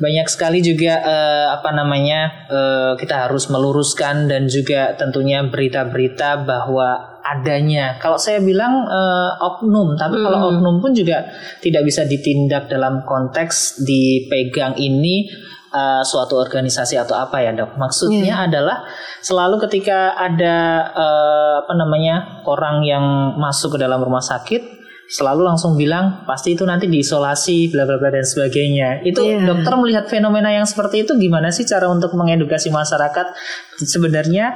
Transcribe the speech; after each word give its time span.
banyak 0.00 0.26
sekali 0.32 0.64
juga 0.64 0.96
uh, 1.04 1.46
apa 1.60 1.76
namanya 1.76 2.48
uh, 2.48 2.92
kita 2.96 3.28
harus 3.28 3.52
meluruskan 3.52 4.32
dan 4.32 4.48
juga 4.48 4.96
tentunya 4.96 5.44
berita-berita 5.44 6.40
bahwa 6.48 7.20
adanya. 7.20 8.00
Kalau 8.00 8.16
saya 8.16 8.40
bilang 8.40 8.88
uh, 8.88 9.36
oknum, 9.36 10.00
tapi 10.00 10.16
hmm. 10.16 10.24
kalau 10.24 10.38
oknum 10.56 10.80
pun 10.80 10.96
juga 10.96 11.28
tidak 11.60 11.84
bisa 11.84 12.08
ditindak 12.08 12.72
dalam 12.72 13.04
konteks 13.04 13.84
dipegang 13.84 14.72
ini 14.80 15.28
uh, 15.76 16.00
suatu 16.00 16.40
organisasi 16.40 16.96
atau 16.96 17.20
apa 17.20 17.44
ya 17.44 17.52
dok? 17.52 17.76
Maksudnya 17.76 18.40
yeah. 18.40 18.48
adalah 18.48 18.88
selalu 19.20 19.60
ketika 19.68 20.16
ada 20.16 20.88
uh, 20.96 21.54
apa 21.60 21.76
namanya 21.76 22.40
orang 22.48 22.80
yang 22.88 23.36
masuk 23.36 23.76
ke 23.76 23.78
dalam 23.84 24.00
rumah 24.00 24.24
sakit 24.24 24.79
selalu 25.10 25.42
langsung 25.42 25.74
bilang 25.74 26.22
pasti 26.22 26.54
itu 26.54 26.62
nanti 26.62 26.86
diisolasi 26.86 27.74
bla 27.74 27.82
bla 27.82 27.98
bla 27.98 28.14
dan 28.14 28.22
sebagainya. 28.22 29.02
Itu 29.02 29.26
yeah. 29.26 29.42
dokter 29.42 29.74
melihat 29.74 30.06
fenomena 30.06 30.54
yang 30.54 30.62
seperti 30.62 31.02
itu 31.02 31.18
gimana 31.18 31.50
sih 31.50 31.66
cara 31.66 31.90
untuk 31.90 32.14
mengedukasi 32.14 32.70
masyarakat 32.70 33.26
sebenarnya 33.82 34.54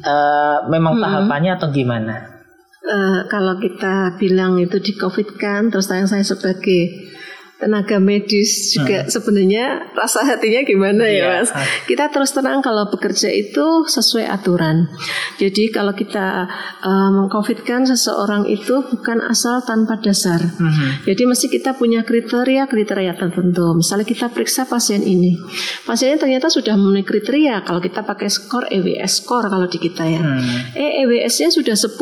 uh, 0.00 0.64
memang 0.72 0.96
hmm. 0.96 1.02
tahapannya 1.04 1.52
atau 1.60 1.68
gimana? 1.68 2.40
Uh, 2.80 3.28
kalau 3.28 3.60
kita 3.60 4.16
bilang 4.16 4.56
itu 4.56 4.80
di 4.80 4.96
COVID 4.96 5.36
kan, 5.36 5.68
terus 5.68 5.92
saya 5.92 6.08
sebagai 6.08 7.12
tenaga 7.60 8.00
medis 8.00 8.72
juga 8.72 9.04
hmm. 9.04 9.10
sebenarnya 9.12 9.64
rasa 9.92 10.24
hatinya 10.24 10.64
gimana 10.64 11.04
ya 11.04 11.12
iya. 11.12 11.24
mas? 11.44 11.52
Kita 11.84 12.08
terus 12.08 12.32
terang 12.32 12.64
kalau 12.64 12.88
bekerja 12.88 13.28
itu 13.28 13.84
sesuai 13.84 14.26
aturan. 14.26 14.88
Jadi 15.36 15.68
kalau 15.68 15.92
kita 15.92 16.48
uh, 16.80 17.10
mengcovidkan 17.12 17.84
seseorang 17.84 18.48
itu 18.48 18.80
bukan 18.88 19.20
asal 19.28 19.60
tanpa 19.62 20.00
dasar. 20.00 20.40
Hmm. 20.40 21.04
Jadi 21.04 21.22
mesti 21.28 21.52
kita 21.52 21.76
punya 21.76 22.02
kriteria 22.02 22.64
kriteria 22.64 23.12
tertentu. 23.14 23.76
Misalnya 23.76 24.08
kita 24.08 24.32
periksa 24.32 24.64
pasien 24.64 25.04
ini, 25.04 25.36
pasiennya 25.84 26.16
ternyata 26.16 26.48
sudah 26.48 26.74
memenuhi 26.74 27.04
kriteria. 27.04 27.62
Kalau 27.68 27.84
kita 27.84 28.02
pakai 28.02 28.32
skor 28.32 28.66
EWS 28.72 29.20
skor 29.20 29.52
kalau 29.52 29.68
di 29.68 29.76
kita 29.76 30.08
ya, 30.08 30.22
hmm. 30.24 30.78
eh 30.78 30.90
EWS-nya 31.04 31.52
sudah 31.52 31.76
10 31.76 31.92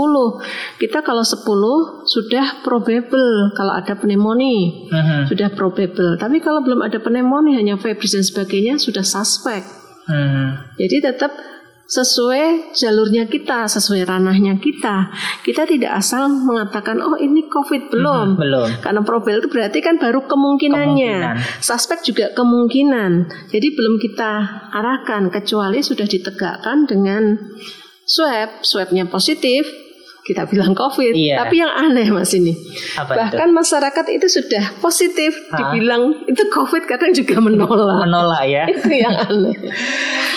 Kita 0.78 1.02
kalau 1.02 1.24
10 1.24 1.42
sudah 2.06 2.62
probable 2.62 3.52
kalau 3.58 3.74
ada 3.74 3.98
pneumonia, 3.98 4.88
hmm. 4.92 5.22
sudah 5.26 5.47
sudah 5.48 5.56
probable. 5.56 6.20
Tapi 6.20 6.36
kalau 6.44 6.60
belum 6.60 6.84
ada 6.84 7.00
pneumonia 7.00 7.56
hanya 7.56 7.80
febris 7.80 8.12
dan 8.12 8.20
sebagainya 8.20 8.76
sudah 8.76 9.00
suspek. 9.00 9.64
Hmm. 10.04 10.68
Jadi 10.76 11.00
tetap 11.00 11.32
sesuai 11.88 12.76
jalurnya 12.76 13.24
kita, 13.24 13.64
sesuai 13.64 14.04
ranahnya 14.04 14.60
kita. 14.60 15.08
Kita 15.40 15.64
tidak 15.64 15.96
asal 15.96 16.28
mengatakan 16.28 17.00
oh 17.00 17.16
ini 17.16 17.48
COVID 17.48 17.88
belum. 17.88 18.36
Hmm, 18.36 18.40
belum. 18.40 18.68
Karena 18.84 19.00
probable 19.00 19.40
itu 19.40 19.48
berarti 19.48 19.80
kan 19.80 19.96
baru 19.96 20.28
kemungkinannya. 20.28 21.16
Kemungkinan. 21.16 21.64
Suspek 21.64 22.04
juga 22.04 22.36
kemungkinan. 22.36 23.10
Jadi 23.48 23.68
belum 23.72 23.96
kita 24.04 24.32
arahkan 24.76 25.32
kecuali 25.32 25.80
sudah 25.80 26.04
ditegakkan 26.04 26.84
dengan 26.84 27.40
swab, 28.04 28.60
swabnya 28.60 29.08
positif, 29.08 29.64
kita 30.28 30.44
bilang 30.44 30.76
COVID. 30.76 31.16
Iya. 31.16 31.40
Tapi 31.40 31.56
yang 31.56 31.72
aneh 31.72 32.12
mas 32.12 32.36
ini, 32.36 32.52
Apa 33.00 33.16
bahkan 33.16 33.48
itu? 33.48 33.56
masyarakat 33.56 34.06
itu 34.12 34.26
sudah 34.28 34.76
positif, 34.84 35.32
Hah? 35.48 35.72
dibilang 35.72 36.28
itu 36.28 36.42
COVID 36.52 36.84
kadang 36.84 37.16
juga 37.16 37.40
menolak. 37.40 38.04
menolak 38.04 38.44
ya. 38.44 38.68
itu 38.76 38.92
yang 38.92 39.16
aneh. 39.16 39.56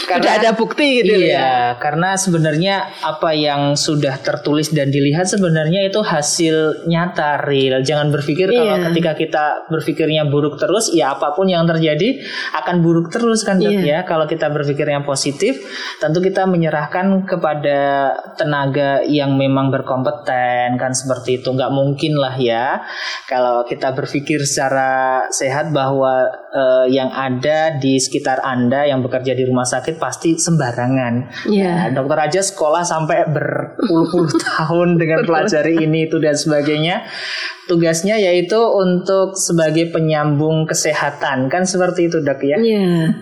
karena, 0.07 0.23
sudah 0.23 0.33
ada 0.39 0.51
bukti 0.55 1.03
gitu 1.03 1.23
iya, 1.23 1.35
ya. 1.35 1.51
karena 1.79 2.15
sebenarnya 2.19 2.75
apa 3.03 3.31
yang 3.31 3.75
sudah 3.79 4.19
tertulis 4.19 4.71
dan 4.71 4.91
dilihat 4.91 5.27
sebenarnya 5.27 5.83
itu 5.83 5.99
hasil 5.99 6.87
nyata 6.87 7.43
real. 7.43 7.83
Jangan 7.83 8.15
berpikir 8.15 8.47
iya. 8.47 8.59
kalau 8.63 8.75
ketika 8.91 9.11
kita 9.19 9.45
berpikirnya 9.67 10.23
buruk 10.31 10.55
terus, 10.55 10.95
ya 10.95 11.19
apa 11.19 11.35
pun 11.35 11.51
yang 11.51 11.67
terjadi 11.67 12.23
akan 12.63 12.79
buruk 12.79 13.11
terus 13.11 13.43
kan 13.43 13.59
dok 13.59 13.75
iya. 13.75 13.99
ya. 14.03 14.07
Kalau 14.07 14.23
kita 14.23 14.47
berpikir 14.47 14.87
yang 14.87 15.03
positif, 15.03 15.59
tentu 15.99 16.23
kita 16.23 16.47
menyerahkan 16.47 17.27
kepada 17.27 18.15
tenaga 18.39 19.03
yang 19.03 19.35
memang 19.35 19.67
ber 19.67 19.80
berkompeten 19.81 20.77
kan 20.77 20.93
seperti 20.93 21.41
itu 21.41 21.49
nggak 21.49 21.73
mungkin 21.73 22.13
lah 22.21 22.37
ya 22.37 22.85
kalau 23.25 23.65
kita 23.65 23.91
berpikir 23.97 24.45
secara 24.45 25.25
sehat 25.33 25.73
bahwa 25.73 26.29
uh, 26.53 26.85
yang 26.85 27.09
ada 27.09 27.81
di 27.81 27.97
sekitar 27.97 28.45
anda 28.45 28.85
yang 28.85 29.01
bekerja 29.01 29.33
di 29.33 29.43
rumah 29.49 29.65
sakit 29.65 29.97
pasti 29.97 30.37
sembarangan 30.37 31.47
yeah. 31.49 31.89
nah, 31.89 32.01
dokter 32.01 32.17
aja 32.29 32.41
sekolah 32.45 32.85
sampai 32.85 33.25
berpuluh-puluh 33.27 34.31
tahun 34.53 35.01
dengan 35.01 35.25
pelajari 35.25 35.81
ini 35.81 36.05
itu 36.05 36.21
dan 36.21 36.37
sebagainya 36.37 37.03
tugasnya 37.71 38.19
yaitu 38.19 38.59
untuk 38.59 39.39
sebagai 39.39 39.95
penyambung 39.95 40.67
kesehatan 40.67 41.47
kan 41.47 41.63
seperti 41.63 42.11
itu 42.11 42.19
dok 42.19 42.43
ya. 42.43 42.59
Yeah. 42.59 43.15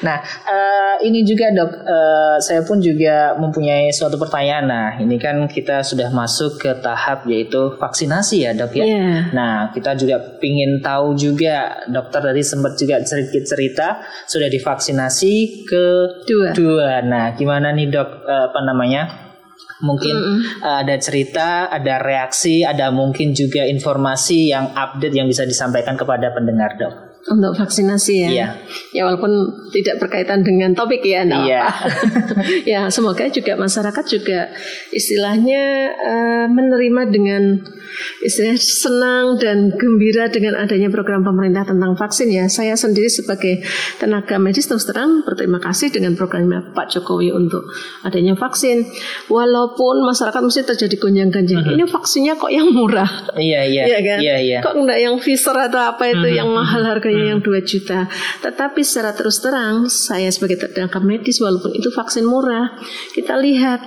Nah 0.00 0.18
uh, 0.24 0.94
ini 1.04 1.24
juga 1.24 1.52
dok, 1.52 1.70
uh, 1.84 2.36
saya 2.40 2.64
pun 2.64 2.80
juga 2.80 3.36
mempunyai 3.36 3.92
suatu 3.92 4.16
pertanyaan. 4.16 4.64
Nah 4.66 4.88
ini 5.00 5.20
kan 5.20 5.44
kita 5.46 5.84
sudah 5.84 6.08
masuk 6.12 6.60
ke 6.60 6.70
tahap 6.80 7.28
yaitu 7.28 7.76
vaksinasi 7.76 8.48
ya 8.48 8.52
dok 8.56 8.72
ya. 8.76 8.84
Yeah. 8.84 9.16
Nah 9.32 9.52
kita 9.72 9.96
juga 9.96 10.40
ingin 10.40 10.80
tahu 10.80 11.16
juga 11.16 11.84
dokter 11.88 12.32
dari 12.32 12.42
sempat 12.44 12.76
juga 12.80 13.04
sedikit 13.04 13.44
cerita 13.44 13.86
sudah 14.24 14.48
divaksinasi 14.48 15.66
ke 15.68 15.84
dua. 16.24 16.48
dua. 16.56 16.90
Nah 17.04 17.36
gimana 17.36 17.72
nih 17.72 17.88
dok 17.92 18.08
uh, 18.24 18.52
apa 18.52 18.60
namanya? 18.64 19.02
mungkin 19.80 20.12
mm 20.12 20.24
-hmm. 20.24 20.40
uh, 20.60 20.76
ada 20.84 20.96
cerita, 21.00 21.72
ada 21.72 22.04
reaksi, 22.04 22.60
ada 22.60 22.92
mungkin 22.92 23.32
juga 23.32 23.64
informasi 23.64 24.52
yang 24.52 24.76
update 24.76 25.16
yang 25.16 25.24
bisa 25.24 25.48
disampaikan 25.48 25.96
kepada 25.96 26.36
pendengar 26.36 26.76
dok 26.76 27.09
untuk 27.28 27.52
vaksinasi 27.52 28.14
ya. 28.24 28.28
Iya. 28.32 28.48
Ya 28.96 29.02
walaupun 29.04 29.32
tidak 29.76 30.00
berkaitan 30.00 30.40
dengan 30.40 30.72
topik 30.72 31.04
ya, 31.04 31.20
iya. 31.28 31.68
ya 32.72 32.80
semoga 32.88 33.28
juga 33.28 33.60
masyarakat 33.60 34.04
juga 34.08 34.48
istilahnya 34.88 35.92
uh, 36.00 36.46
menerima 36.48 37.02
dengan 37.12 37.42
istilah 38.24 38.56
senang 38.56 39.36
dan 39.36 39.74
gembira 39.76 40.32
dengan 40.32 40.56
adanya 40.56 40.88
program 40.88 41.20
pemerintah 41.20 41.68
tentang 41.68 41.92
vaksin 41.98 42.32
ya. 42.32 42.48
Saya 42.48 42.72
sendiri 42.78 43.12
sebagai 43.12 43.60
tenaga 44.00 44.40
medis 44.40 44.64
terus 44.64 44.88
terang 44.88 45.20
berterima 45.26 45.60
kasih 45.60 45.92
dengan 45.92 46.16
programnya 46.16 46.72
Pak 46.72 46.96
Jokowi 46.96 47.34
untuk 47.36 47.68
adanya 48.06 48.32
vaksin. 48.32 48.88
Walaupun 49.28 50.06
masyarakat 50.08 50.40
mesti 50.40 50.62
terjadi 50.64 50.96
gonjang-ganjing. 50.96 51.60
Uh 51.60 51.66
-huh. 51.68 51.76
Ini 51.76 51.84
vaksinnya 51.84 52.34
kok 52.40 52.48
yang 52.48 52.72
murah? 52.72 53.28
Iya 53.36 53.68
iya. 53.68 53.82
Iya 53.90 53.98
kan? 54.00 54.18
Iya 54.22 54.36
iya. 54.40 54.58
Kok 54.64 54.74
enggak 54.80 54.98
yang 55.02 55.14
Pfizer 55.20 55.56
atau 55.56 55.80
apa 55.84 56.08
itu 56.08 56.24
uh 56.24 56.30
-huh. 56.30 56.38
yang 56.40 56.48
mahal 56.48 56.82
harga 56.86 57.09
harganya 57.10 57.26
hmm. 57.26 57.32
yang 57.34 57.40
2 57.42 57.70
juta. 57.70 58.00
Tetapi 58.40 58.80
secara 58.86 59.10
terus 59.12 59.42
terang 59.42 59.90
saya 59.90 60.30
sebagai 60.30 60.62
tenaga 60.62 61.02
medis 61.02 61.42
walaupun 61.42 61.74
itu 61.74 61.90
vaksin 61.90 62.24
murah, 62.24 62.78
kita 63.12 63.34
lihat 63.34 63.82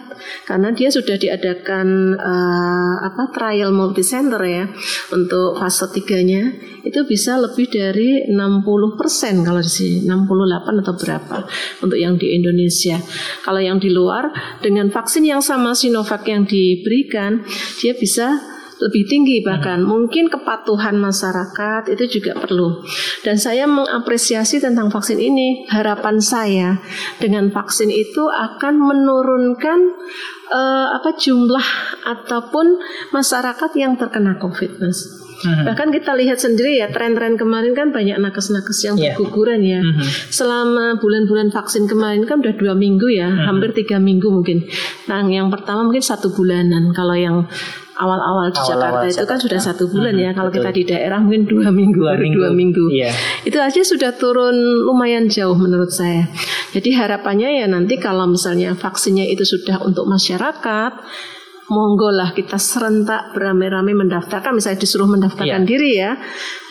karena 0.48 0.72
dia 0.72 0.92
sudah 0.92 1.16
diadakan 1.16 2.16
uh, 2.16 2.96
apa 3.04 3.32
trial 3.32 3.72
multi 3.72 4.04
center 4.04 4.40
ya 4.44 4.68
untuk 5.12 5.60
fase 5.60 5.88
3-nya 5.90 6.44
itu 6.84 7.00
bisa 7.08 7.40
lebih 7.40 7.72
dari 7.72 8.28
60% 8.28 9.48
kalau 9.48 9.62
di 9.64 9.72
sini 9.72 9.98
68 10.04 10.84
atau 10.84 10.94
berapa 11.00 11.38
untuk 11.84 12.00
yang 12.00 12.20
di 12.20 12.36
Indonesia. 12.36 13.00
Kalau 13.44 13.60
yang 13.60 13.80
di 13.80 13.92
luar 13.92 14.32
dengan 14.60 14.92
vaksin 14.92 15.24
yang 15.24 15.40
sama 15.40 15.76
Sinovac 15.76 16.28
yang 16.28 16.44
diberikan 16.44 17.44
dia 17.80 17.96
bisa 17.96 18.54
lebih 18.84 19.04
tinggi 19.08 19.40
bahkan 19.40 19.82
hmm. 19.82 19.88
mungkin 19.88 20.26
kepatuhan 20.28 21.00
masyarakat 21.00 21.88
itu 21.92 22.20
juga 22.20 22.36
perlu 22.38 22.84
dan 23.24 23.40
saya 23.40 23.64
mengapresiasi 23.66 24.60
tentang 24.60 24.92
vaksin 24.92 25.18
ini 25.18 25.64
harapan 25.72 26.20
saya 26.20 26.78
dengan 27.18 27.48
vaksin 27.50 27.88
itu 27.88 28.28
akan 28.28 28.76
menurunkan 28.78 29.80
uh, 30.52 30.88
apa 31.00 31.16
jumlah 31.16 31.68
ataupun 32.04 32.80
masyarakat 33.16 33.72
yang 33.80 33.96
terkena 33.96 34.36
covid 34.38 34.76
mas 34.84 35.24
Hmm. 35.44 35.68
Bahkan 35.68 35.92
kita 35.92 36.16
lihat 36.16 36.40
sendiri 36.40 36.80
ya 36.80 36.88
tren-tren 36.88 37.36
kemarin 37.36 37.76
kan 37.76 37.92
banyak 37.92 38.16
nakes-nakes 38.16 38.80
yang 38.88 38.96
yeah. 38.96 39.12
berguguran 39.14 39.60
ya. 39.60 39.84
Hmm. 39.84 40.00
Selama 40.32 40.96
bulan-bulan 41.04 41.52
vaksin 41.52 41.86
kemarin 41.86 42.24
kan 42.24 42.40
udah 42.40 42.56
dua 42.56 42.74
minggu 42.74 43.12
ya, 43.12 43.28
hmm. 43.28 43.44
hampir 43.44 43.76
tiga 43.76 44.00
minggu 44.00 44.32
mungkin. 44.32 44.64
Nah 45.12 45.28
yang 45.28 45.52
pertama 45.52 45.84
mungkin 45.84 46.04
satu 46.04 46.32
bulanan. 46.32 46.96
Kalau 46.96 47.16
yang 47.20 47.38
awal-awal 47.98 48.50
di 48.50 48.60
awal 48.60 48.70
Jakarta 48.70 49.06
itu 49.10 49.26
kan 49.30 49.40
sudah 49.40 49.60
satu 49.62 49.84
bulan 49.90 50.16
hmm, 50.18 50.24
ya. 50.26 50.32
Kalau 50.34 50.50
kita 50.50 50.70
di 50.74 50.84
daerah 50.86 51.20
mungkin 51.22 51.46
dua 51.46 51.70
minggu, 51.70 52.02
dua 52.02 52.16
minggu. 52.18 52.38
dua 52.40 52.50
minggu. 52.52 52.86
Yeah. 52.90 53.14
Itu 53.46 53.62
aja 53.62 53.82
sudah 53.86 54.16
turun 54.18 54.56
lumayan 54.86 55.30
jauh 55.30 55.56
menurut 55.56 55.94
saya. 55.94 56.30
Jadi 56.74 56.94
harapannya 56.98 57.62
ya 57.62 57.66
nanti 57.70 58.02
kalau 58.02 58.26
misalnya 58.26 58.74
vaksinnya 58.74 59.30
itu 59.30 59.46
sudah 59.46 59.86
untuk 59.86 60.10
masyarakat, 60.10 60.94
monggo 61.72 62.12
lah 62.12 62.36
kita 62.36 62.60
serentak 62.60 63.32
beramai-ramai 63.32 63.96
mendaftarkan 63.96 64.58
misalnya 64.58 64.80
disuruh 64.84 65.08
mendaftarkan 65.08 65.64
yeah. 65.64 65.70
diri 65.70 65.92
ya 65.96 66.12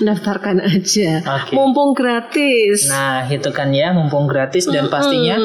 mendaftarkan 0.02 0.60
aja 0.60 1.10
okay. 1.24 1.54
mumpung 1.56 1.96
gratis 1.96 2.92
nah 2.92 3.24
itu 3.24 3.48
kan 3.54 3.72
ya 3.72 3.96
mumpung 3.96 4.28
gratis 4.28 4.68
dan 4.68 4.92
pastinya 4.92 5.40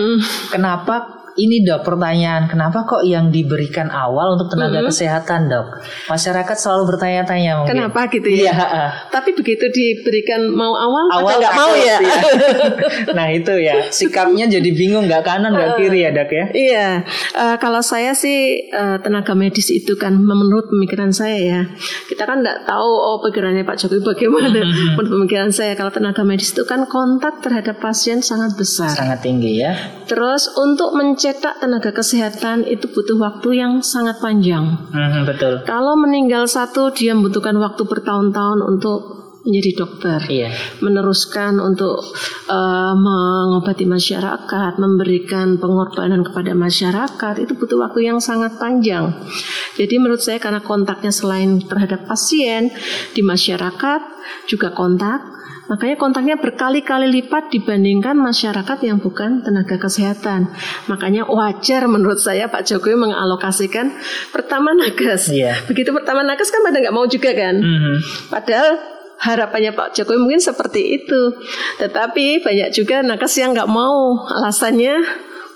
kenapa 0.51 1.26
ini 1.37 1.61
dok 1.61 1.81
pertanyaan 1.81 2.45
kenapa 2.45 2.83
kok 2.83 3.01
yang 3.01 3.29
diberikan 3.29 3.87
awal 3.87 4.35
untuk 4.35 4.51
tenaga 4.51 4.81
Mhm. 4.81 4.87
kesehatan 4.89 5.47
dok? 5.47 5.67
Masyarakat 6.09 6.57
selalu 6.57 6.83
bertanya-tanya 6.91 7.51
mungkin. 7.61 7.71
Kenapa 7.77 8.09
gitu 8.09 8.27
ya? 8.27 8.37
Iya. 8.37 8.53
heeh. 8.53 8.89
Tapi 9.09 9.29
begitu 9.31 9.65
diberikan 9.69 10.49
mau 10.49 10.73
awal, 10.73 11.05
Awal 11.13 11.33
nggak 11.37 11.53
mau 11.55 11.71
ya. 11.73 11.97
iya. 11.97 12.17
nah 13.17 13.27
itu 13.29 13.53
ya 13.53 13.87
sikapnya 13.87 14.45
jadi 14.47 14.69
bingung 14.69 15.05
nggak 15.05 15.21
kanan 15.21 15.53
nggak 15.53 15.77
kiri 15.77 16.03
ya 16.03 16.11
dok 16.11 16.29
ya. 16.29 16.45
Iya, 16.51 16.87
eh, 17.33 17.55
kalau 17.57 17.79
saya 17.79 18.11
sih 18.11 18.65
eh, 18.65 18.97
tenaga 18.99 19.33
medis 19.33 19.69
itu 19.69 19.93
kan 19.95 20.17
menurut 20.17 20.67
pemikiran 20.67 21.09
saya 21.09 21.37
ya, 21.37 21.61
kita 22.07 22.25
kan 22.25 22.41
nggak 22.41 22.65
tahu 22.65 22.89
oh 22.89 23.21
pikirannya 23.21 23.61
Pak 23.61 23.77
Jokowi 23.77 24.01
bagaimana. 24.03 24.59
Menurut 24.97 25.11
pemikiran 25.13 25.51
saya 25.51 25.73
kalau 25.73 25.91
tenaga 25.91 26.23
medis 26.23 26.49
itu 26.49 26.63
kan 26.63 26.87
kontak 26.87 27.39
terhadap 27.39 27.77
pasien 27.77 28.19
sangat 28.19 28.57
besar. 28.57 28.89
Sangat 28.89 29.21
tinggi 29.21 29.61
ya. 29.61 29.75
Terus 30.07 30.49
untuk 30.55 30.95
mencetak 31.27 31.59
tenaga 31.59 31.91
kesehatan 31.91 32.63
itu 32.63 32.87
butuh 32.87 33.19
waktu 33.19 33.59
yang 33.59 33.83
sangat 33.83 34.15
panjang. 34.23 34.63
Mhm, 34.95 35.27
betul. 35.27 35.59
Kalau 35.67 35.99
meninggal 35.99 36.47
satu 36.47 36.87
dia 36.95 37.11
membutuhkan 37.11 37.51
waktu 37.59 37.83
bertahun-tahun 37.83 38.63
untuk 38.63 38.99
menjadi 39.43 39.71
dokter 39.79 40.19
Iya. 40.27 40.49
meneruskan 40.79 41.59
untuk 41.59 41.99
eh, 42.47 42.93
mengobati 42.95 43.83
masyarakat, 43.83 44.71
memberikan 44.79 45.59
pengorbanan 45.59 46.23
kepada 46.23 46.55
masyarakat 46.55 47.43
itu 47.43 47.51
butuh 47.59 47.75
waktu 47.75 48.07
yang 48.07 48.23
sangat 48.23 48.55
panjang. 48.55 49.11
Jadi 49.75 49.99
menurut 49.99 50.23
saya 50.23 50.39
karena 50.39 50.63
kontaknya 50.63 51.11
selain 51.11 51.59
terhadap 51.59 52.07
pasien 52.07 52.71
di 53.11 53.19
masyarakat 53.19 53.99
juga 54.47 54.71
kontak, 54.71 55.27
makanya 55.67 55.95
kontaknya 55.99 56.35
berkali-kali 56.39 57.07
lipat 57.21 57.51
dibandingkan 57.51 58.15
masyarakat 58.15 58.77
yang 58.83 58.97
bukan 58.99 59.43
tenaga 59.43 59.77
kesehatan. 59.79 60.51
Makanya 60.91 61.27
wajar 61.27 61.87
menurut 61.87 62.19
saya 62.19 62.47
Pak 62.47 62.67
Jokowi 62.67 62.95
mengalokasikan 62.95 63.91
pertama 64.31 64.73
nakes. 64.73 65.31
Iya. 65.31 65.63
Begitu 65.67 65.91
pertama 65.95 66.23
nakes 66.23 66.49
kan 66.51 66.63
pada 66.63 66.79
nggak 66.79 66.95
mau 66.95 67.05
juga 67.05 67.31
kan. 67.35 67.55
Mhm. 67.59 67.95
Padahal 68.31 68.97
harapannya 69.17 69.73
Pak 69.73 69.97
Jokowi 69.97 70.17
mungkin 70.21 70.41
seperti 70.41 71.03
itu. 71.03 71.21
Tetapi 71.81 72.41
banyak 72.45 72.69
juga 72.73 73.01
nakes 73.01 73.33
yang 73.37 73.53
nggak 73.53 73.69
mau. 73.69 74.23
Alasannya, 74.29 75.01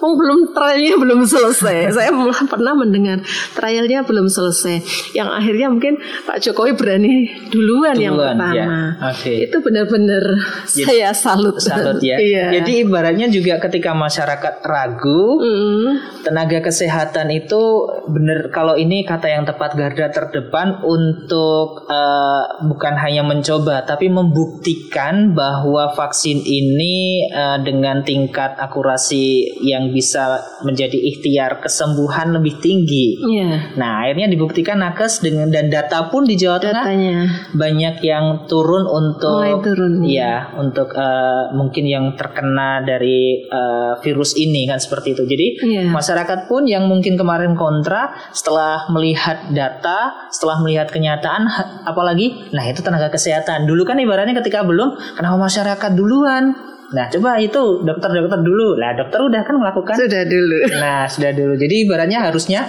oh 0.02 0.13
belum 0.18 0.52
trialnya 0.52 0.98
belum 0.98 1.22
selesai. 1.24 1.94
Saya 1.94 2.10
pernah 2.50 2.74
mendengar 2.74 3.22
trialnya 3.53 4.03
belum 4.03 4.27
selesai. 4.27 4.81
Yang 5.13 5.30
akhirnya 5.31 5.68
mungkin 5.69 5.94
Pak 6.25 6.38
Jokowi 6.39 6.74
berani 6.75 7.27
duluan, 7.50 7.95
yang 7.98 8.15
Duluan, 8.15 8.38
pertama. 8.38 8.56
ya. 8.56 8.65
Oke. 9.12 9.33
Itu 9.48 9.57
benar-benar 9.59 10.24
saya 10.65 11.12
salut. 11.12 11.57
Salut 11.59 12.00
ya. 12.00 12.18
Iya. 12.31 12.62
Jadi 12.62 12.86
ibaratnya 12.86 13.27
juga 13.27 13.57
ketika 13.57 13.92
masyarakat 13.92 14.62
ragu, 14.62 15.42
Mm, 15.42 16.21
tenaga 16.21 16.62
kesehatan 16.62 17.33
itu 17.33 17.59
benar 18.07 18.53
kalau 18.53 18.77
ini 18.77 19.01
kata 19.03 19.25
yang 19.25 19.44
tepat 19.44 19.74
garda 19.74 20.07
terdepan 20.13 20.80
untuk 20.86 21.89
eh, 21.89 22.44
bukan 22.68 22.94
hanya 22.95 23.25
mencoba 23.25 23.83
tapi 23.83 24.07
membuktikan 24.07 25.33
bahwa 25.33 25.92
vaksin 25.94 26.39
ini 26.42 27.25
eh, 27.27 27.57
dengan 27.65 28.06
tingkat 28.06 28.56
akurasi 28.56 29.59
yang 29.65 29.89
bisa 29.92 30.39
menjadi 30.62 30.95
ikhtiar 30.95 31.59
kesembuhan 31.59 32.38
lebih 32.38 32.62
tinggi. 32.62 33.18
Iya. 33.41 33.57
Nah, 33.77 33.91
akhirnya 34.05 34.27
dibuktikan 34.29 34.77
nakes 34.77 35.19
dengan 35.19 35.49
dan 35.49 35.67
data 35.67 36.07
pun 36.07 36.23
di 36.23 36.38
Jawa 36.38 36.61
Tengah 36.61 36.85
Datanya. 36.85 37.17
banyak 37.51 37.95
yang 38.05 38.25
turun 38.45 38.85
untuk 38.85 39.41
Mulai 39.41 39.57
turun. 39.63 39.93
Iya, 40.05 40.33
untuk 40.57 40.93
eh, 40.93 41.43
mungkin 41.53 41.83
yang 41.85 42.05
terkena 42.13 42.85
dari 42.85 43.45
eh, 43.45 43.93
virus 43.99 44.38
ini 44.38 44.69
kan 44.69 44.77
seperti 44.77 45.13
itu. 45.13 45.23
Jadi 45.25 45.47
Iya. 45.61 45.83
masyarakat 45.89 46.45
pun 46.45 46.65
yang 46.65 46.85
mungkin 46.85 47.17
kemarin 47.17 47.53
kontra 47.55 48.13
setelah 48.31 48.85
melihat 48.89 49.49
data, 49.49 50.29
setelah 50.29 50.61
melihat 50.61 50.89
kenyataan 50.89 51.47
apalagi 51.83 52.51
nah 52.51 52.63
itu 52.63 52.81
tenaga 52.81 53.09
kesehatan. 53.09 53.65
Dulu 53.65 53.83
kan 53.83 53.97
ibaratnya 53.97 54.38
ketika 54.38 54.61
belum 54.63 54.93
kenapa 55.15 55.38
masyarakat 55.38 55.91
duluan? 55.93 56.53
Nah, 56.91 57.07
coba 57.07 57.39
itu 57.39 57.88
dokter-dokter 57.88 58.43
dulu. 58.43 58.75
Lah, 58.75 58.91
dokter 58.91 59.23
udah 59.23 59.41
kan 59.47 59.55
melakukan 59.55 59.95
Sudah 59.95 60.27
dulu. 60.27 60.59
Nah, 60.75 61.07
sudah 61.07 61.31
dulu. 61.31 61.55
Jadi 61.55 61.88
ibaratnya 61.88 62.19
harusnya 62.19 62.67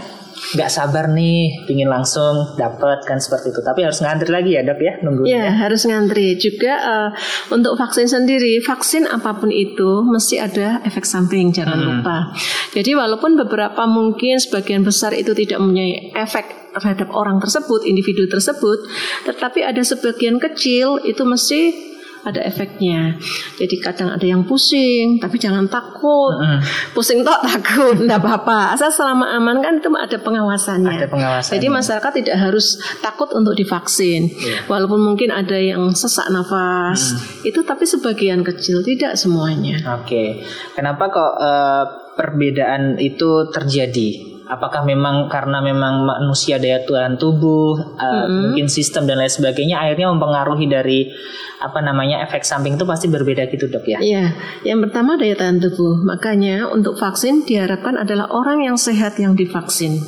nggak 0.52 0.70
sabar 0.70 1.06
nih, 1.14 1.64
pingin 1.64 1.86
langsung 1.86 2.58
dapat 2.58 3.06
kan 3.06 3.22
seperti 3.22 3.54
itu. 3.54 3.60
Tapi 3.62 3.86
harus 3.86 4.02
ngantri 4.02 4.30
lagi 4.34 4.50
ya 4.58 4.62
dok 4.66 4.80
ya, 4.82 4.92
nunggu. 5.06 5.22
Ya, 5.24 5.46
harus 5.54 5.86
ngantri. 5.86 6.34
Juga 6.36 6.74
eh, 6.82 7.10
untuk 7.54 7.78
vaksin 7.78 8.10
sendiri, 8.10 8.58
vaksin 8.58 9.06
apa 9.06 9.38
pun 9.38 9.54
itu 9.54 10.02
mesti 10.02 10.42
ada 10.42 10.82
efek 10.82 11.06
samping, 11.06 11.54
jangan 11.54 11.78
lupa. 11.78 12.34
Jadi 12.74 12.92
walaupun 12.98 13.38
beberapa 13.38 13.86
mungkin 13.86 14.42
sebagian 14.42 14.82
besar 14.82 15.14
itu 15.14 15.30
tidak 15.32 15.62
mempunyai 15.62 16.10
efek 16.18 16.74
terhadap 16.74 17.12
orang 17.12 17.38
tersebut, 17.38 17.84
individu 17.84 18.24
tersebut, 18.26 18.88
tetapi 19.28 19.60
ada 19.60 19.84
sebagian 19.84 20.40
kecil 20.40 20.98
itu 21.04 21.22
mesti 21.22 21.91
ada 22.22 22.40
efeknya. 22.42 23.18
Jadi 23.58 23.76
kadang 23.82 24.14
ada 24.14 24.22
yang 24.22 24.46
pusing, 24.46 25.18
tapi 25.18 25.38
jangan 25.38 25.66
takut. 25.66 26.34
Pusing 26.94 27.26
tok 27.26 27.42
takut, 27.42 27.98
enggak 27.98 28.22
apa-apa. 28.22 28.74
Asal 28.74 28.94
selama 28.94 29.28
aman 29.34 29.58
kan 29.60 29.78
itu 29.82 29.90
ada 29.92 30.18
pengawasannya. 30.18 30.98
Ada 31.02 31.08
pengawasannya. 31.10 31.54
Jadi 31.58 31.66
masyarakat 31.68 32.12
tidak 32.22 32.36
harus 32.38 32.78
takut 33.02 33.28
untuk 33.34 33.58
divaksin. 33.58 34.30
Walaupun 34.70 35.02
mungkin 35.02 35.34
ada 35.34 35.58
yang 35.58 35.90
sesak 35.92 36.30
nafas, 36.30 37.18
itu 37.42 37.60
tapi 37.66 37.84
sebagian 37.84 38.46
kecil, 38.46 38.80
tidak 38.86 39.18
semuanya. 39.18 39.78
Oke, 40.00 40.42
kenapa 40.78 41.10
kok 41.10 41.32
eh, 41.38 41.84
perbedaan 42.16 42.96
itu 43.02 43.50
terjadi? 43.50 44.31
Apakah 44.46 44.82
memang 44.84 45.30
karena 45.30 45.62
memang 45.62 46.06
manusia 46.06 46.60
daya 46.60 46.82
tahan 46.82 47.18
tubuh, 47.18 47.78
eh, 47.98 48.26
mungkin 48.28 48.66
sistem 48.68 49.08
dan 49.08 49.18
lain 49.18 49.32
sebagainya, 49.32 49.80
akhirnya 49.80 50.12
mempengaruhi 50.12 50.66
dari 50.70 51.00
apa 51.62 51.78
namanya 51.78 52.26
efek 52.26 52.42
samping 52.42 52.74
itu 52.74 52.82
pasti 52.82 53.06
berbeda 53.06 53.46
gitu 53.46 53.70
dok 53.70 53.86
ya? 53.86 54.02
Iya, 54.02 54.34
yang 54.66 54.82
pertama 54.82 55.14
daya 55.14 55.38
tahan 55.38 55.62
tubuh. 55.62 56.02
Makanya 56.02 56.66
untuk 56.68 56.98
vaksin 56.98 57.46
diharapkan 57.46 57.94
adalah 57.94 58.26
orang 58.34 58.66
yang 58.66 58.74
sehat 58.74 59.14
yang 59.22 59.38
divaksin. 59.38 60.02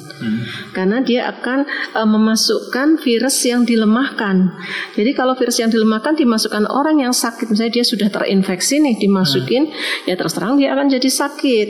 Karena 0.75 0.99
dia 0.99 1.31
akan 1.31 1.63
eh, 1.95 2.09
memasukkan 2.09 2.99
virus 2.99 3.39
yang 3.47 3.63
dilemahkan. 3.63 4.51
Jadi 4.99 5.11
kalau 5.15 5.39
virus 5.39 5.63
yang 5.63 5.71
dilemahkan 5.71 6.19
dimasukkan 6.19 6.67
orang 6.67 7.07
yang 7.07 7.15
sakit, 7.15 7.55
misalnya 7.55 7.81
dia 7.81 7.87
sudah 7.87 8.09
terinfeksi 8.11 8.83
nih 8.83 8.99
dimasukin, 8.99 9.71
ya 10.11 10.19
terus 10.19 10.35
terang 10.35 10.59
dia 10.59 10.75
akan 10.75 10.91
jadi 10.91 11.07
sakit. 11.07 11.69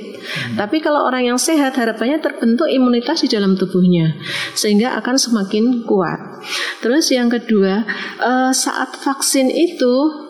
Tapi 0.57 0.81
kalau 0.81 1.05
orang 1.05 1.29
yang 1.29 1.39
sehat 1.39 1.77
harapannya 1.77 2.25
terbentuk 2.25 2.54
imunitas 2.63 3.27
di 3.27 3.29
dalam 3.29 3.59
tubuhnya 3.59 4.15
sehingga 4.55 4.95
akan 5.03 5.19
semakin 5.19 5.83
kuat. 5.83 6.47
Terus 6.79 7.11
yang 7.11 7.27
kedua, 7.27 7.83
eh, 8.23 8.53
saat 8.55 8.95
vaksin 9.03 9.51
itu 9.51 10.24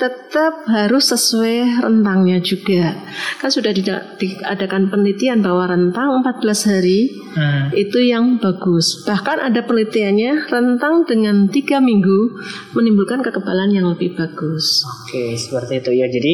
tetap 0.00 0.66
harus 0.66 1.12
sesuai 1.12 1.84
rentangnya 1.84 2.40
juga. 2.42 2.96
Kan 3.38 3.52
sudah 3.52 3.70
diadakan 3.70 4.88
penelitian 4.90 5.44
bahwa 5.44 5.68
rentang 5.68 6.24
14 6.24 6.68
hari 6.68 7.00
Hmm. 7.32 7.72
itu 7.72 7.96
yang 8.12 8.36
bagus. 8.36 9.08
Bahkan 9.08 9.40
ada 9.40 9.60
penelitiannya 9.64 10.52
rentang 10.52 11.08
dengan 11.08 11.48
tiga 11.48 11.80
minggu 11.80 12.36
menimbulkan 12.76 13.24
kekebalan 13.24 13.72
yang 13.72 13.88
lebih 13.88 14.12
bagus. 14.12 14.84
Oke, 14.84 15.32
seperti 15.32 15.80
itu 15.80 15.90
ya. 15.96 16.06
Jadi 16.12 16.32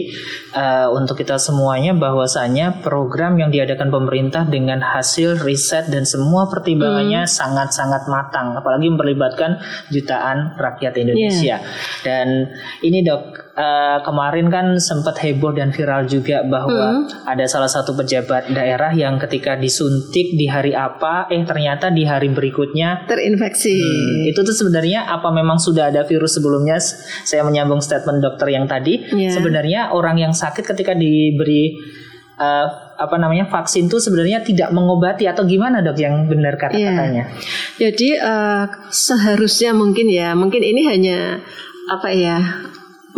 eh, 0.59 0.89
untuk 0.91 1.15
kita 1.15 1.39
semuanya 1.39 1.95
bahwasanya 1.95 2.83
program 2.83 3.39
yang 3.39 3.55
diadakan 3.55 3.95
pemerintah 3.95 4.43
dengan 4.51 4.83
hasil 4.83 5.39
riset 5.47 5.87
dan 5.87 6.03
semua 6.03 6.51
pertimbangannya 6.51 7.29
sangat-sangat 7.31 8.11
matang, 8.11 8.59
apalagi 8.59 8.91
memperlibatkan 8.91 9.63
jutaan 9.95 10.59
rakyat 10.59 10.99
Indonesia. 10.99 11.63
Dan 12.03 12.51
ini 12.83 13.07
dok, 13.07 13.55
eh, 13.59 13.99
kemarin 14.07 14.47
kan 14.49 14.79
sempat 14.79 15.19
heboh 15.19 15.51
dan 15.51 15.75
viral 15.75 16.07
juga 16.07 16.47
bahwa 16.47 17.03
ada 17.27 17.43
salah 17.51 17.67
satu 17.67 17.99
pejabat 17.99 18.55
daerah 18.55 18.95
yang 18.95 19.19
ketika 19.19 19.59
disuntik 19.59 20.39
di 20.39 20.47
hari 20.47 20.79
apa, 20.79 21.27
eh 21.27 21.43
ternyata 21.43 21.91
di 21.91 22.07
hari 22.07 22.31
berikutnya 22.31 23.11
Terinfeksi. 23.11 23.75
itu 24.31 24.39
tuh 24.39 24.55
sebenarnya 24.55 25.11
apa 25.11 25.35
memang 25.35 25.59
sudah 25.59 25.91
ada 25.91 26.07
virus 26.07 26.39
sebelumnya? 26.39 26.79
Saya 27.27 27.43
menyambung 27.43 27.83
statement 27.83 28.23
dokter 28.23 28.55
yang 28.55 28.71
tadi. 28.71 29.03
Iya. 29.11 29.35
Sebenarnya 29.35 29.81
orang 29.91 30.23
yang 30.23 30.31
sakit 30.31 30.63
ketika 30.63 30.95
diberi 30.95 31.75
eh, 32.39 32.67
apa 32.99 33.15
namanya 33.19 33.47
vaksin 33.51 33.91
tuh 33.91 33.99
sebenarnya 33.99 34.43
tidak 34.47 34.71
mengobati 34.71 35.27
atau 35.27 35.43
gimana 35.43 35.83
dok 35.83 35.99
yang 35.99 36.31
benar 36.31 36.55
Iya. 36.55 36.63
kata-katanya? 36.63 37.25
Jadi 37.79 38.09
eh, 38.15 38.65
seharusnya 38.95 39.75
mungkin 39.75 40.07
ya, 40.07 40.39
mungkin 40.39 40.63
ini 40.63 40.87
hanya 40.87 41.43
apa 41.89 42.13
ya 42.13 42.39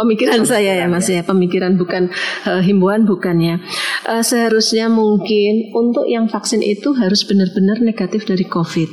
pemikiran 0.01 0.41
saya 0.49 0.81
ya 0.81 0.87
mas 0.89 1.05
ya 1.13 1.21
pemikiran 1.21 1.77
bukan 1.77 2.09
eh, 2.49 2.63
himbauan 2.65 3.05
bukan 3.05 3.37
ya 3.37 3.57
Eh, 4.01 4.25
seharusnya 4.25 4.89
mungkin 4.89 5.77
untuk 5.77 6.09
yang 6.09 6.25
vaksin 6.25 6.65
itu 6.65 6.97
harus 6.97 7.21
benar-benar 7.29 7.85
negatif 7.85 8.25
dari 8.25 8.49
covid 8.49 8.89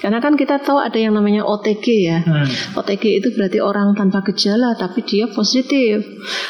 Karena 0.00 0.16
kan 0.16 0.32
kita 0.32 0.64
tahu 0.64 0.80
ada 0.80 0.96
yang 0.96 1.12
namanya 1.12 1.44
OTG 1.44 1.86
ya. 2.08 2.24
Hmm. 2.24 2.48
OTG 2.76 3.20
itu 3.20 3.28
berarti 3.36 3.60
orang 3.60 3.92
tanpa 3.92 4.24
gejala 4.24 4.72
tapi 4.76 5.04
dia 5.04 5.28
positif. 5.28 6.00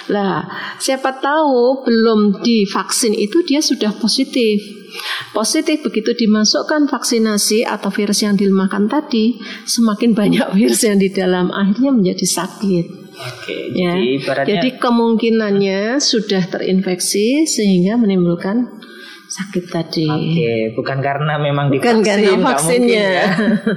Lah, 0.06 0.46
siapa 0.78 1.18
tahu 1.18 1.82
belum 1.82 2.42
divaksin 2.46 3.10
itu 3.14 3.42
dia 3.42 3.58
sudah 3.58 3.90
positif. 3.98 4.62
Positif 5.34 5.82
begitu 5.82 6.14
dimasukkan 6.14 6.86
vaksinasi 6.86 7.66
atau 7.66 7.90
virus 7.90 8.22
yang 8.22 8.38
dilemahkan 8.38 8.86
tadi, 8.86 9.34
semakin 9.66 10.14
banyak 10.14 10.46
virus 10.58 10.86
yang 10.86 11.02
di 11.02 11.10
dalam 11.10 11.50
akhirnya 11.50 11.90
menjadi 11.90 12.26
sakit. 12.26 13.03
Oke, 13.14 13.70
Ya. 13.70 13.94
jadi 13.94 14.06
ibaratnya 14.18 14.48
Jadi 14.50 14.68
kemungkinannya 14.76 15.80
sudah 15.96 16.42
terinfeksi 16.44 17.44
sehingga 17.44 17.94
menimbulkan 17.94 18.82
sakit 19.24 19.64
tadi. 19.66 20.06
Oke, 20.06 20.54
bukan 20.74 20.98
karena 20.98 21.34
memang 21.36 21.70
Bukan 21.70 22.02
divaksin, 22.02 22.04
karena 22.04 22.44
vaksinnya. 22.44 22.74
mungkin 22.76 23.14
ya. 23.18 23.26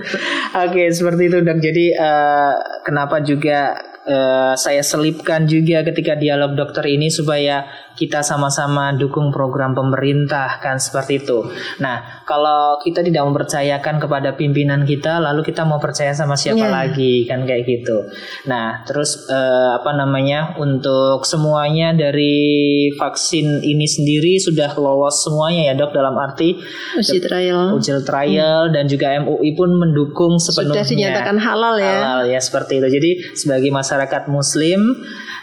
Oke, 0.66 0.84
seperti 0.90 1.22
itu 1.28 1.38
dok. 1.40 1.58
Jadi 1.58 1.86
eh, 1.92 2.54
kenapa 2.82 3.22
juga 3.22 3.74
eh, 4.08 4.54
saya 4.56 4.82
selipkan 4.82 5.44
juga 5.44 5.84
ketika 5.84 6.16
dialog 6.16 6.56
dokter 6.56 6.88
ini 6.88 7.12
supaya 7.12 7.68
kita 7.98 8.22
sama-sama 8.22 8.94
dukung 8.94 9.34
program 9.34 9.74
pemerintah 9.74 10.62
kan 10.62 10.78
seperti 10.78 11.18
itu. 11.26 11.50
Nah, 11.82 12.22
kalau 12.30 12.78
kita 12.86 13.02
tidak 13.02 13.26
mempercayakan 13.26 13.98
kepada 13.98 14.38
pimpinan 14.38 14.86
kita, 14.86 15.18
lalu 15.18 15.42
kita 15.42 15.66
mau 15.66 15.82
percaya 15.82 16.14
sama 16.14 16.38
siapa 16.38 16.62
Iya. 16.62 16.70
lagi 16.70 17.26
kan 17.26 17.44
kayak 17.50 17.66
gitu. 17.66 18.06
Nah, 18.46 18.86
terus 18.86 19.26
eh, 19.28 19.70
apa 19.74 19.98
namanya 19.98 20.54
untuk 20.62 21.26
semuanya 21.26 21.98
dari 21.98 22.88
vaksin 22.94 23.66
ini 23.66 23.90
sendiri 23.90 24.38
sudah 24.38 24.78
lolos 24.78 25.26
semuanya 25.26 25.74
ya 25.74 25.74
dok 25.74 25.92
dalam 25.98 26.14
arti 26.22 26.54
Uji 27.02 27.18
trial 27.18 27.74
uji 27.74 27.92
trial 28.06 28.70
dan 28.70 28.86
juga 28.86 29.18
MUI 29.18 29.58
pun 29.58 29.74
mendukung 29.74 30.38
sudah 30.38 30.70
sepenuhnya 30.70 30.86
dinyatakan 30.86 31.38
halal 31.42 31.76
ya. 31.82 31.98
halal 31.98 32.22
ya 32.30 32.38
seperti 32.38 32.78
itu. 32.78 32.88
Jadi 32.94 33.10
sebagai 33.34 33.74
masyarakat 33.74 33.97
Muslim 34.30 34.94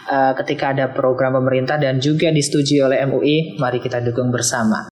eh, 0.07 0.33
ketika 0.39 0.71
ada 0.71 0.95
program 0.95 1.35
pemerintah 1.35 1.75
dan 1.75 1.99
juga 1.99 2.31
disetujui 2.31 2.79
oleh 2.79 3.03
MUI, 3.03 3.59
mari 3.59 3.83
kita 3.83 3.99
dukung 3.99 4.31
bersama. 4.31 4.94